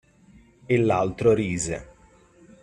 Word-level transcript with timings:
E 0.67 0.77
l'altro 0.79 1.31
rise. 1.35 1.77